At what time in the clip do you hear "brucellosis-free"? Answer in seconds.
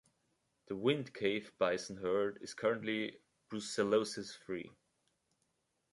3.51-4.71